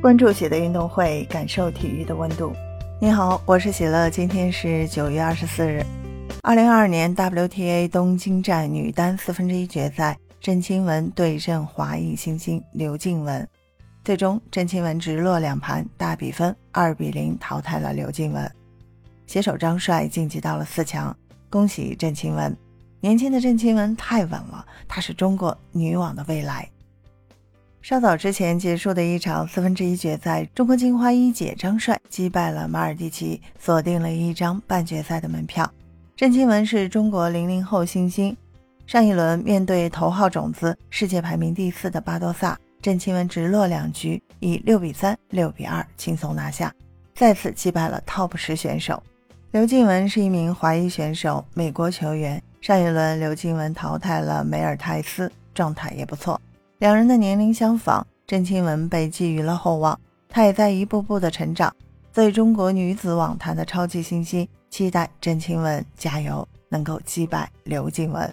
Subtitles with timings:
[0.00, 2.52] 关注喜乐运动会，感受体育的温度。
[3.00, 5.84] 你好，我是喜乐，今天是九月二十四日。
[6.40, 13.44] 二零二二年 WTA 东京站女单四分之一决赛，郑钦文对阵华裔新星刘静雯，
[14.04, 18.48] 最终郑钦文直落两盘，大比分二比零淘汰了刘静雯。
[19.26, 21.14] 携手张帅晋级到了四强，
[21.50, 22.56] 恭喜郑钦文！
[23.00, 26.68] 年轻的郑钦文太稳了，她是中国女网的未来。
[27.80, 35.70] 稍早之前结束的一场四分之一决赛，中国金花一姐张帅击败了马尔蒂奇，锁定了一张半决赛的门票。
[36.16, 38.36] 郑钦文是中国零零后新星，
[38.86, 46.74] 上一轮面对头号种子、世界排名第四的巴多萨，郑钦文直落两局以六比三、六比二轻松拿下，
[47.14, 49.00] 再次击败了 TOP 十选手。
[49.52, 52.42] 刘静雯是一名华裔选手，美国球员。
[52.60, 56.38] 上一轮刘静雯淘汰了梅尔泰斯，状态也不错。
[56.78, 61.74] 两人的年龄相仿，郑钦文被寄予了厚望，她也在一步步的成长。
[62.12, 68.32] 作为中国女子网坛的超级新星，期待郑钦文加油，能够击败刘静雯。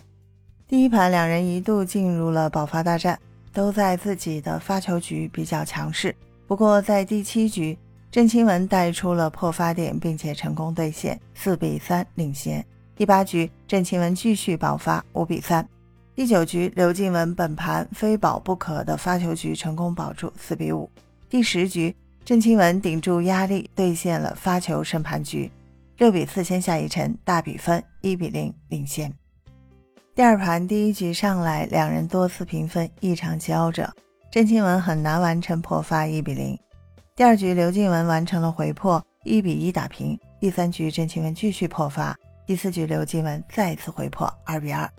[0.67, 3.19] 第一盘，两人一度进入了爆发大战，
[3.51, 6.15] 都在自己的发球局比较强势。
[6.45, 7.75] 不过在第七局，
[8.11, 12.63] 郑钦文带出了破发点，并且成功兑现，四比三领先。
[12.95, 15.67] 第八局，郑钦文继续爆发，五比三。
[16.15, 20.89] 第九局，刘静雯本盘非保不可的发球局成功保住四比五。
[21.29, 25.51] 第十局，郑钦文顶住压力兑现了发球胜盘局，
[25.97, 29.13] 六比四先下一城，大比分一比零领先。
[30.15, 33.93] 第二盘第一局上来，两人多次平分，异常胶着，
[34.31, 36.57] 郑钦文很难完成破发一比零。
[37.13, 40.17] 第二局，刘静雯完成了回破，一比一打平。
[40.39, 42.17] 第三局，郑钦文继续破发。
[42.45, 44.89] 第四局，刘静雯再次回破，二比二。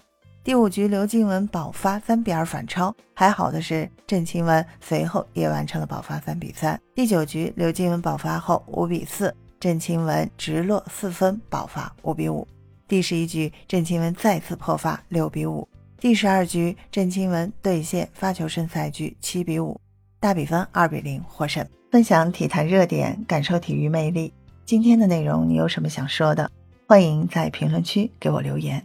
[0.46, 6.80] 第五局，刘静雯保发三比二反超，还好的是郑钦文随后也完成了保发三比三。
[6.94, 12.46] 第九局，刘静雯保发后五比四，郑钦文直落四分保发五比五。
[12.86, 15.68] 第十一局，郑钦文再次破发六比五。
[15.98, 19.80] 第十二局，郑钦文兑现发球胜赛局七比五，
[20.20, 21.66] 大比分二比零获胜。
[21.90, 24.32] 分享体坛热点，感受体育魅力。
[24.64, 26.48] 今天的内容你有什么想说的？
[26.86, 28.80] 欢迎在评论区给我留言。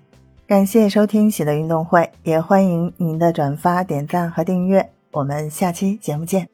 [0.51, 4.91] 感谢收听喜乐运动会，也欢迎您的转发、点赞和订阅。
[5.11, 6.49] 我们下期节目见。